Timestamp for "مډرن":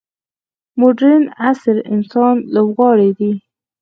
0.79-1.23